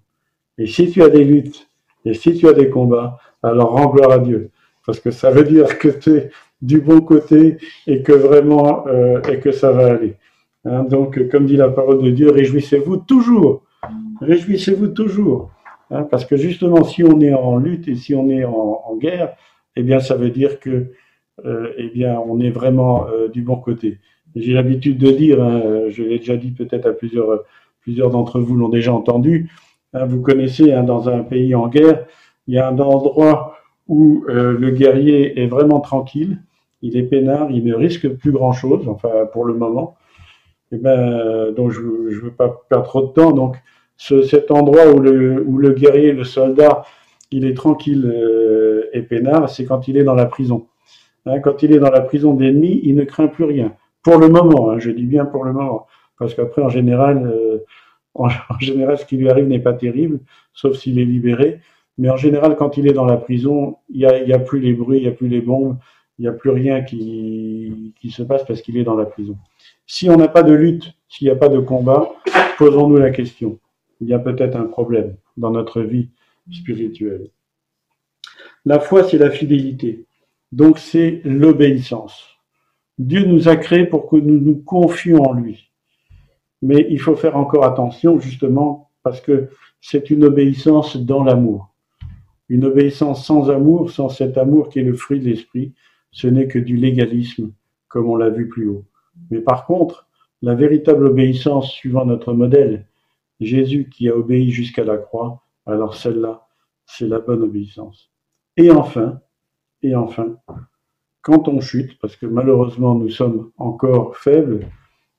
[0.57, 1.69] Et si tu as des luttes,
[2.05, 4.49] et si tu as des combats, alors rends gloire à Dieu.
[4.83, 9.21] Parce que ça veut dire que tu es du bon côté et que vraiment, euh,
[9.29, 10.15] et que ça va aller.
[10.65, 13.63] Hein, donc, comme dit la parole de Dieu, réjouissez-vous toujours.
[14.21, 15.51] Réjouissez-vous toujours.
[15.91, 19.35] Hein, parce que justement, si on est en lutte et si on est en, guerre,
[19.75, 20.91] eh bien, ça veut dire que,
[21.45, 23.99] euh, eh bien, on est vraiment euh, du bon côté.
[24.35, 27.43] J'ai l'habitude de dire, hein, je l'ai déjà dit peut-être à plusieurs,
[27.81, 29.49] plusieurs d'entre vous l'ont déjà entendu.
[29.93, 32.05] Hein, vous connaissez, dans un pays en guerre,
[32.47, 36.41] il y a un endroit où euh, le guerrier est vraiment tranquille,
[36.81, 39.96] il est peinard, il ne risque plus grand-chose, enfin pour le moment.
[40.71, 43.31] Eh ben, donc je ne veux pas perdre trop de temps.
[43.31, 43.55] Donc
[43.97, 46.83] ce, cet endroit où le, où le guerrier, le soldat,
[47.31, 50.67] il est tranquille euh, et peinard, c'est quand il est dans la prison.
[51.25, 53.73] Hein, quand il est dans la prison d'ennemis, il ne craint plus rien.
[54.03, 55.87] Pour le moment, hein, je dis bien pour le moment,
[56.17, 57.59] parce qu'après en général, euh,
[58.13, 60.19] en, général, ce qui lui arrive n'est pas terrible,
[60.53, 61.59] sauf s'il est libéré.
[61.97, 64.59] Mais en général, quand il est dans la prison, il n'y a, y a plus
[64.59, 65.77] les bruits, il n'y a plus les bombes,
[66.19, 69.35] il n'y a plus rien qui, qui se passe parce qu'il est dans la prison.
[69.89, 72.11] Si on n'a pas de lutte, s'il n'y a pas de combat,
[72.57, 73.57] posons-nous la question.
[74.01, 76.09] Il y a peut-être un problème dans notre vie
[76.51, 77.29] spirituelle.
[78.65, 80.05] La foi, c'est la fidélité.
[80.51, 82.21] Donc, c'est l'obéissance.
[82.97, 85.71] Dieu nous a créés pour que nous nous confions en lui.
[86.61, 89.47] Mais il faut faire encore attention, justement, parce que
[89.79, 91.73] c'est une obéissance dans l'amour.
[92.49, 95.73] Une obéissance sans amour, sans cet amour qui est le fruit de l'esprit,
[96.11, 97.53] ce n'est que du légalisme,
[97.87, 98.83] comme on l'a vu plus haut.
[99.29, 100.07] Mais par contre,
[100.41, 102.85] la véritable obéissance suivant notre modèle,
[103.39, 106.47] Jésus qui a obéi jusqu'à la croix, alors celle-là,
[106.85, 108.11] c'est la bonne obéissance.
[108.55, 109.19] Et enfin,
[109.83, 110.37] et enfin,
[111.21, 114.61] quand on chute, parce que malheureusement nous sommes encore faibles,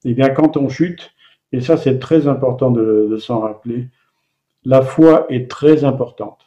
[0.05, 1.12] et eh bien quand on chute,
[1.53, 3.88] et ça c'est très important de, s'en rappeler,
[4.64, 6.40] la foi est très importante.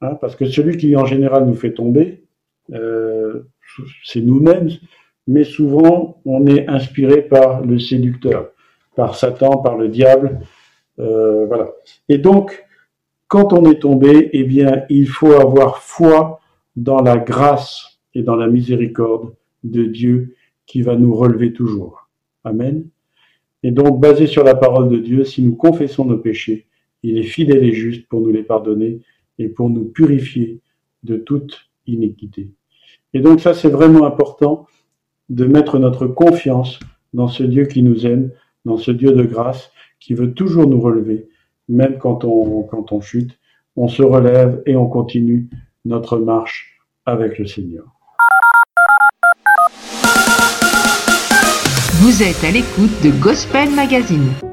[0.00, 2.24] Hein, parce que celui qui en général nous fait tomber,
[2.72, 3.44] euh,
[4.04, 4.70] c'est nous-mêmes,
[5.26, 8.50] mais souvent on est inspiré par le séducteur,
[8.96, 10.40] par Satan, par le diable.
[10.98, 11.70] Euh, voilà.
[12.08, 12.64] Et donc,
[13.28, 16.40] quand on est tombé, eh bien, il faut avoir foi
[16.76, 22.08] dans la grâce et dans la miséricorde de Dieu qui va nous relever toujours.
[22.44, 22.86] Amen.
[23.62, 26.66] Et donc, basé sur la parole de Dieu, si nous confessons nos péchés,
[27.02, 29.00] il est fidèle et juste pour nous les pardonner
[29.38, 30.60] et pour nous purifier
[31.02, 32.50] de toute iniquité.
[33.12, 34.66] Et donc ça, c'est vraiment important
[35.28, 36.78] de mettre notre confiance
[37.12, 38.30] dans ce Dieu qui nous aime,
[38.64, 39.70] dans ce Dieu de grâce
[40.00, 41.28] qui veut toujours nous relever,
[41.68, 43.38] même quand on, chute,
[43.76, 45.48] on se relève et on continue
[45.84, 47.84] notre marche avec le Seigneur.
[52.02, 54.43] Vous êtes à l'écoute de Gospel Magazine.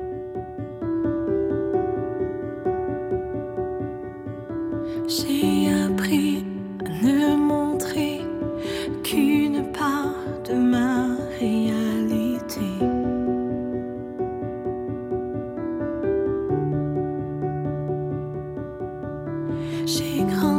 [19.86, 20.51] 星空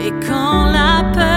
[0.00, 1.33] Et quand la peur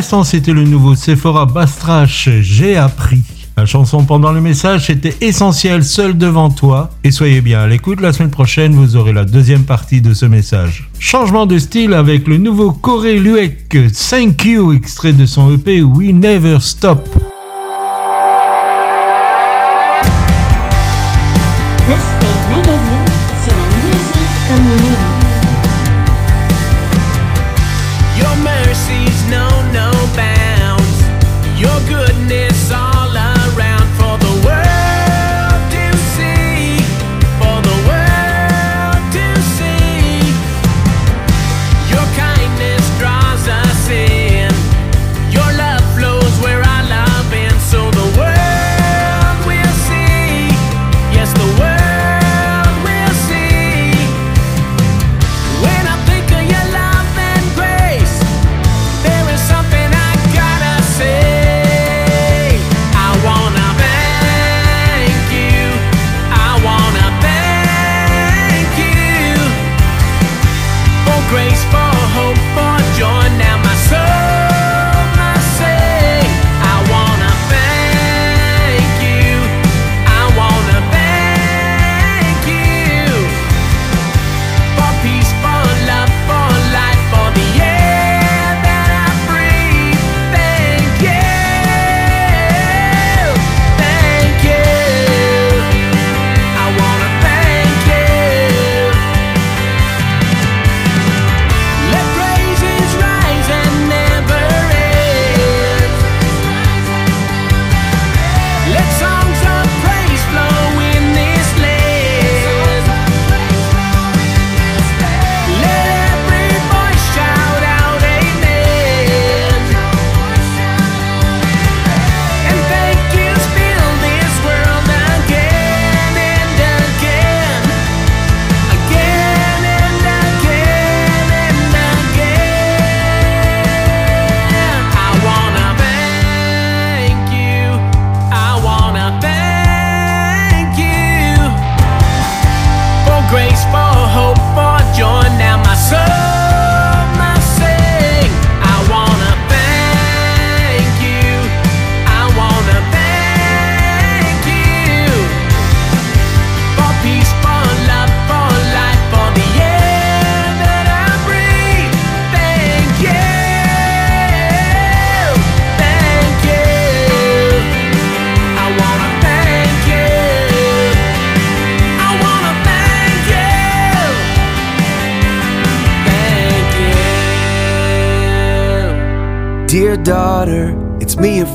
[0.00, 3.22] c'était le nouveau Sephora Bastrache, j'ai appris.
[3.56, 6.90] La chanson pendant le message était essentielle, seul devant toi.
[7.02, 10.24] Et soyez bien à l'écoute, la semaine prochaine, vous aurez la deuxième partie de ce
[10.24, 10.88] message.
[11.00, 13.76] Changement de style avec le nouveau Coré Luek,
[14.10, 17.08] Thank You, extrait de son EP We Never Stop.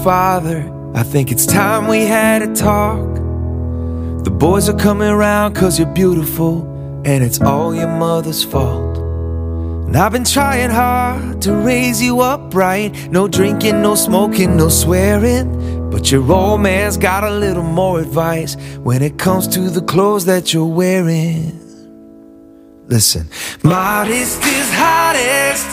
[0.03, 0.69] Father.
[0.93, 3.15] I think it's time we had a talk.
[4.25, 6.63] The boys are coming around cause you're beautiful,
[7.05, 8.97] and it's all your mother's fault.
[8.97, 12.91] And I've been trying hard to raise you up right.
[13.11, 15.89] No drinking, no smoking, no swearing.
[15.89, 20.25] But your old man's got a little more advice when it comes to the clothes
[20.25, 21.59] that you're wearing.
[22.87, 23.29] Listen,
[23.63, 25.67] modest is hottest.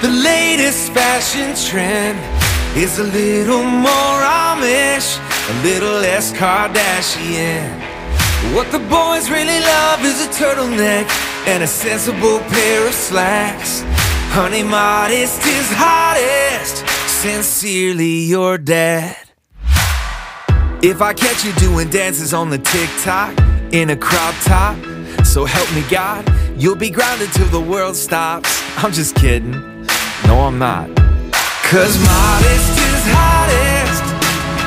[0.00, 2.37] The latest fashion trend
[2.76, 5.18] is a little more Amish,
[5.50, 7.68] a little less Kardashian.
[8.54, 11.08] What the boys really love is a turtleneck
[11.46, 13.82] and a sensible pair of slacks.
[14.30, 16.86] Honey, modest is hottest.
[17.22, 19.16] Sincerely, your dad.
[20.82, 23.36] If I catch you doing dances on the TikTok
[23.72, 24.76] in a crop top,
[25.24, 26.24] so help me God,
[26.56, 28.62] you'll be grounded till the world stops.
[28.76, 29.52] I'm just kidding.
[30.26, 30.97] No, I'm not.
[31.68, 34.06] Cause modest is hottest.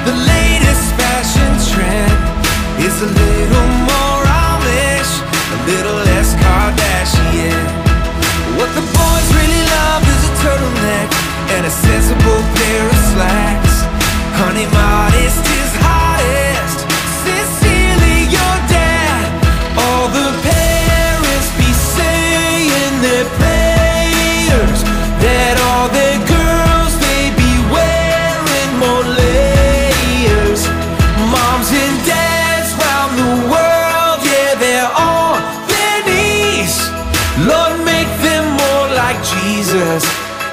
[0.06, 2.14] The latest fashion trend
[2.78, 7.66] is a little more Amish, a little less Kardashian.
[8.54, 11.10] What the boys really love is a turtleneck
[11.58, 13.82] and a sensible pair of slacks.
[14.38, 15.70] Honey, modest is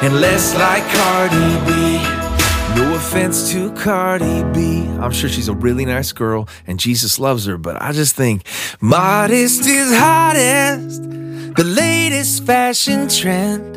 [0.02, 1.98] and less like Cardi B.
[2.76, 4.86] No offense to Cardi B.
[5.00, 8.46] I'm sure she's a really nice girl and Jesus loves her, but I just think
[8.80, 11.02] modest is hottest.
[11.02, 13.76] The latest fashion trend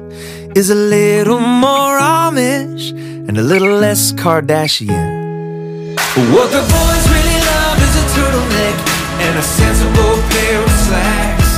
[0.55, 2.91] is a little more Amish
[3.27, 5.95] and a little less Kardashian.
[5.95, 8.77] But what the boys really love is a turtleneck
[9.25, 11.51] and a sensible pair of slacks.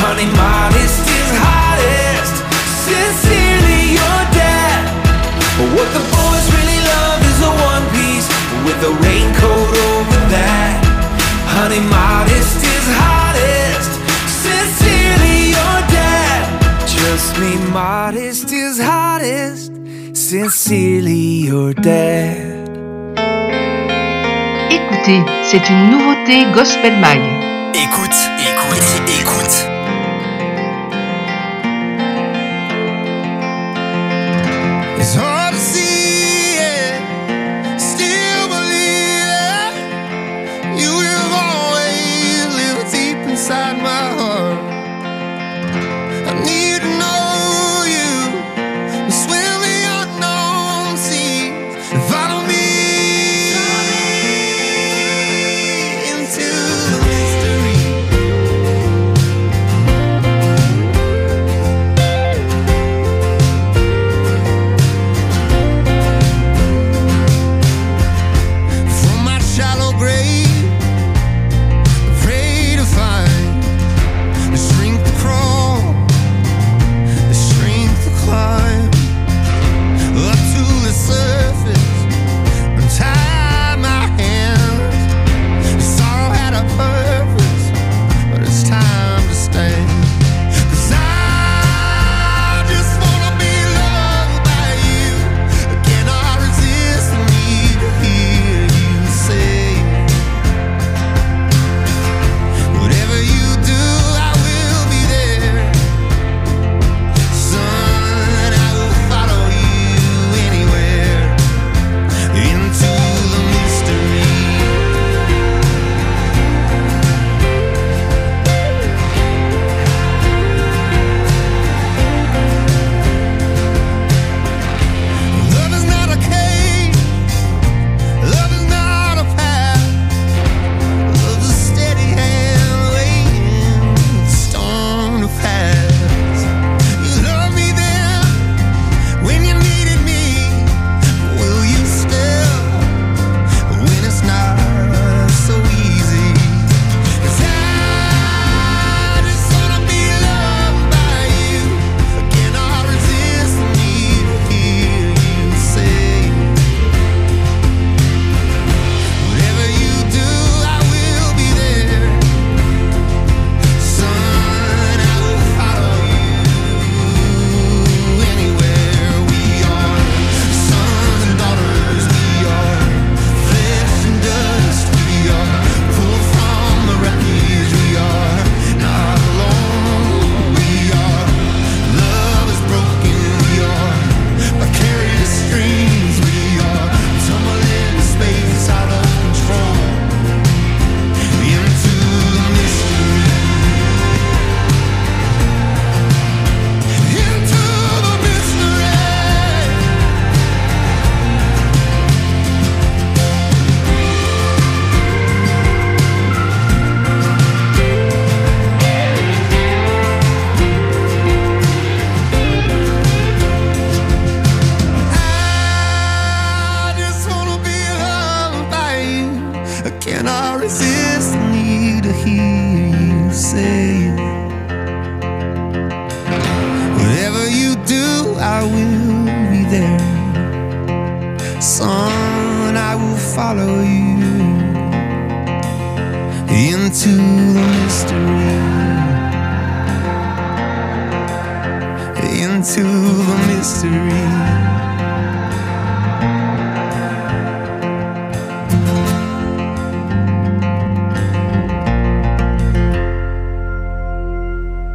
[0.00, 0.97] Honey, modest
[8.78, 10.78] with a raincoat over that.
[11.54, 13.92] Honey, modest is hottest.
[14.44, 16.42] Sincerely, your dad.
[16.86, 19.72] Trust me, modest is hottest.
[20.14, 22.68] Sincerely, your dad.
[24.70, 27.20] Écoutez, c'est une nouveauté Gospel Mag.
[27.74, 28.27] Écoute, écoute,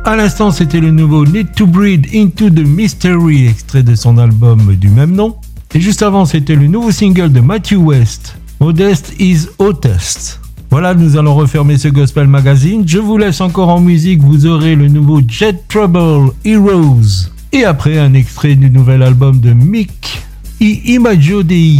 [0.06, 4.76] À l'instant, c'était le nouveau Need to Breed Into the Mystery, extrait de son album
[4.76, 5.38] du même nom.
[5.74, 10.42] Et juste avant, c'était le nouveau single de Matthew West, Modest is Hottest.
[10.70, 12.84] Voilà, nous allons refermer ce Gospel Magazine.
[12.86, 17.30] Je vous laisse encore en musique, vous aurez le nouveau Jet Trouble Heroes.
[17.54, 20.22] Et après, un extrait du nouvel album de Mick
[20.60, 21.80] I Imaggio Dei.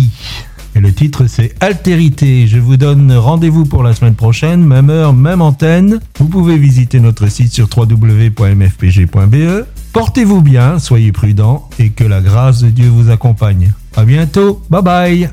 [0.76, 2.48] Et le titre, c'est Altérité.
[2.48, 6.00] Je vous donne rendez-vous pour la semaine prochaine, même heure, même antenne.
[6.18, 9.66] Vous pouvez visiter notre site sur www.mfpg.be.
[9.94, 13.72] Portez-vous bien, soyez prudents et que la grâce de Dieu vous accompagne.
[13.96, 14.62] À bientôt.
[14.70, 15.30] Bye bye.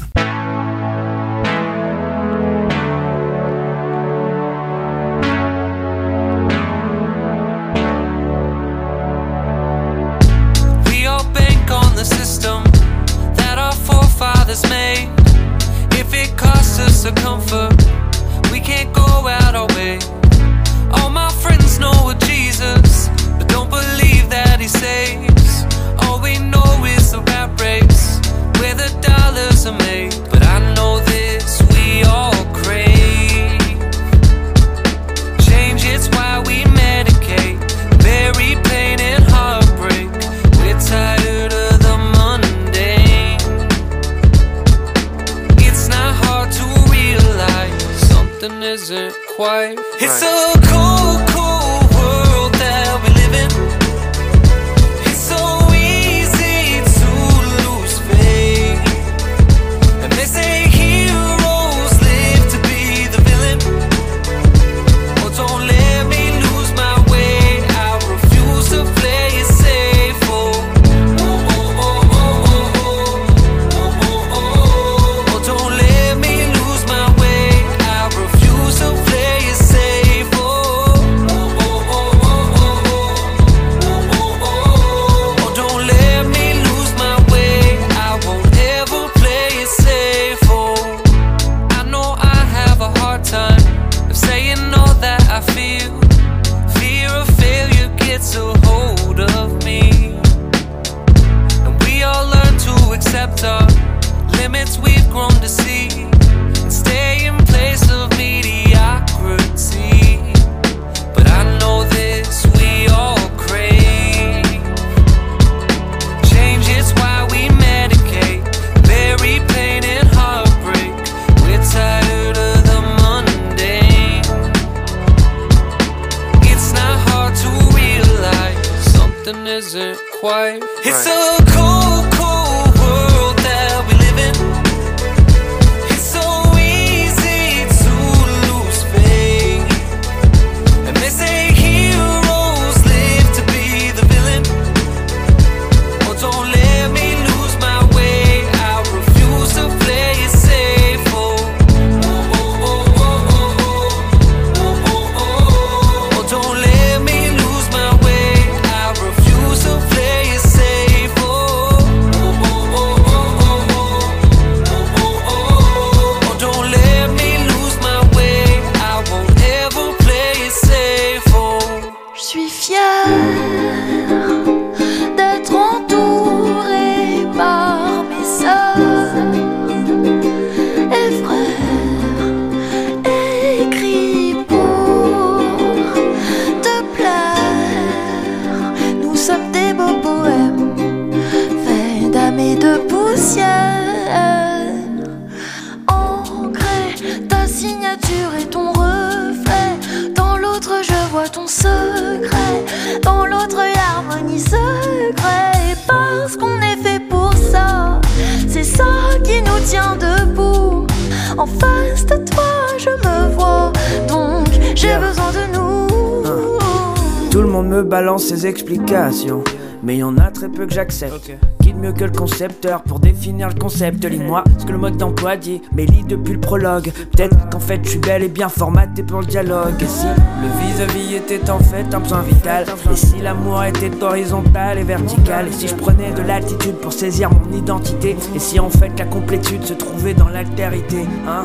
[218.51, 219.45] explications,
[219.83, 221.33] mais y en a très peu que j'accepte.
[221.63, 224.05] Qui de mieux que le concepteur pour définir le concept.
[224.05, 226.91] Lis-moi ce que le mode d'emploi dit, mais lis depuis le prologue.
[227.13, 229.81] Peut-être qu'en fait je suis bel et bien formaté pour le dialogue.
[229.81, 234.03] Et si le vis-à-vis -vis était en fait un besoin vital, et si l'amour était
[234.03, 238.59] horizontal et vertical, et si je prenais de l'altitude pour saisir mon identité, et si
[238.59, 241.45] en fait la complétude se trouvait dans l'altérité, hein?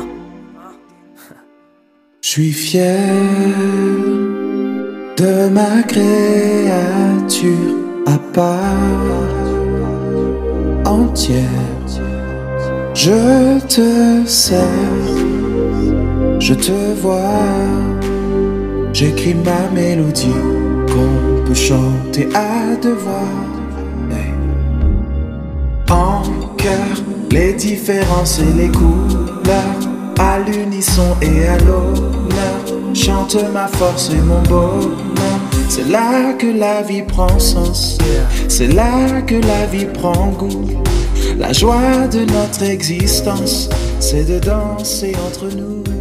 [2.20, 4.25] Je suis fier
[5.16, 7.74] de ma créature
[8.06, 9.26] à part
[10.84, 11.44] entière.
[12.94, 14.58] Je te sers,
[16.38, 17.42] je te vois,
[18.92, 20.42] j'écris ma mélodie
[20.88, 22.66] qu'on peut chanter à.
[24.10, 24.32] Hey.
[25.90, 26.22] En
[26.56, 26.96] cœur,
[27.30, 29.80] les différences et les couleurs,
[30.18, 34.90] à l'unisson et à l'honneur, chante ma force et mon bonheur.
[35.68, 37.98] C'est là que la vie prend sens,
[38.48, 40.82] c'est là que la vie prend goût.
[41.38, 43.68] La joie de notre existence,
[44.00, 45.95] c'est de danser entre nous.